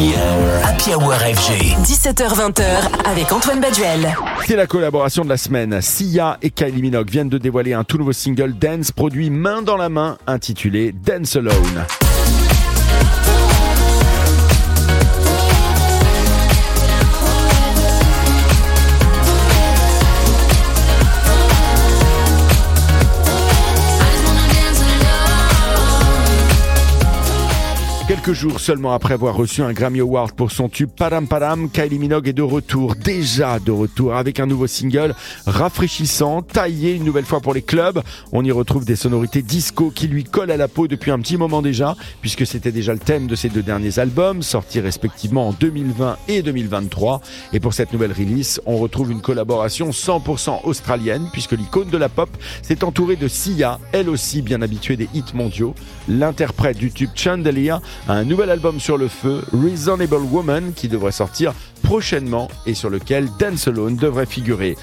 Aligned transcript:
Happy 0.00 0.14
Hour. 0.14 0.64
Happy 0.64 0.94
Hour 0.94 1.12
FG. 1.12 1.76
17h20h 1.84 2.64
avec 3.04 3.30
Antoine 3.30 3.60
Baduel. 3.60 4.14
C'est 4.46 4.56
la 4.56 4.66
collaboration 4.66 5.24
de 5.24 5.28
la 5.28 5.36
semaine. 5.36 5.82
Sia 5.82 6.38
et 6.40 6.48
Kylie 6.48 6.80
Minogue 6.80 7.10
viennent 7.10 7.28
de 7.28 7.36
dévoiler 7.36 7.74
un 7.74 7.84
tout 7.84 7.98
nouveau 7.98 8.14
single 8.14 8.54
dance 8.54 8.92
produit 8.92 9.28
main 9.28 9.60
dans 9.60 9.76
la 9.76 9.90
main 9.90 10.16
intitulé 10.26 10.92
Dance 10.92 11.36
Alone. 11.36 11.84
Quelques 28.10 28.32
jours 28.32 28.58
seulement 28.58 28.92
après 28.92 29.14
avoir 29.14 29.36
reçu 29.36 29.62
un 29.62 29.72
Grammy 29.72 30.00
Award 30.00 30.32
pour 30.32 30.50
son 30.50 30.68
tube 30.68 30.90
Padam 30.90 31.28
Padam, 31.28 31.70
Kylie 31.70 32.00
Minogue 32.00 32.26
est 32.26 32.32
de 32.32 32.42
retour, 32.42 32.96
déjà 32.96 33.60
de 33.60 33.70
retour, 33.70 34.16
avec 34.16 34.40
un 34.40 34.46
nouveau 34.46 34.66
single 34.66 35.14
rafraîchissant, 35.46 36.42
taillé 36.42 36.96
une 36.96 37.04
nouvelle 37.04 37.24
fois 37.24 37.38
pour 37.38 37.54
les 37.54 37.62
clubs. 37.62 38.02
On 38.32 38.44
y 38.44 38.50
retrouve 38.50 38.84
des 38.84 38.96
sonorités 38.96 39.42
disco 39.42 39.92
qui 39.92 40.08
lui 40.08 40.24
collent 40.24 40.50
à 40.50 40.56
la 40.56 40.66
peau 40.66 40.88
depuis 40.88 41.12
un 41.12 41.20
petit 41.20 41.36
moment 41.36 41.62
déjà, 41.62 41.94
puisque 42.20 42.44
c'était 42.44 42.72
déjà 42.72 42.92
le 42.92 42.98
thème 42.98 43.28
de 43.28 43.36
ses 43.36 43.48
deux 43.48 43.62
derniers 43.62 44.00
albums, 44.00 44.42
sortis 44.42 44.80
respectivement 44.80 45.46
en 45.46 45.52
2020 45.52 46.16
et 46.26 46.42
2023. 46.42 47.20
Et 47.52 47.60
pour 47.60 47.74
cette 47.74 47.92
nouvelle 47.92 48.12
release, 48.12 48.60
on 48.66 48.78
retrouve 48.78 49.12
une 49.12 49.20
collaboration 49.20 49.90
100% 49.90 50.64
australienne, 50.64 51.28
puisque 51.32 51.52
l'icône 51.52 51.90
de 51.90 51.96
la 51.96 52.08
pop 52.08 52.30
s'est 52.62 52.82
entourée 52.82 53.14
de 53.14 53.28
Sia, 53.28 53.78
elle 53.92 54.08
aussi 54.08 54.42
bien 54.42 54.62
habituée 54.62 54.96
des 54.96 55.08
hits 55.14 55.32
mondiaux. 55.32 55.76
L'interprète 56.08 56.76
du 56.76 56.90
tube 56.90 57.10
Chandelier 57.14 57.76
un 58.08 58.24
nouvel 58.24 58.50
album 58.50 58.80
sur 58.80 58.98
le 58.98 59.08
feu, 59.08 59.42
Reasonable 59.52 60.22
Woman, 60.30 60.72
qui 60.74 60.88
devrait 60.88 61.12
sortir 61.12 61.52
prochainement 61.82 62.48
et 62.66 62.74
sur 62.74 62.90
lequel 62.90 63.28
Dance 63.38 63.68
Alone 63.68 63.96
devrait 63.96 64.26
figurer. 64.26 64.76